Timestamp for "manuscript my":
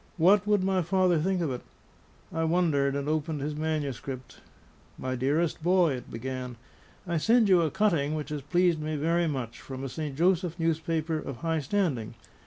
3.55-5.13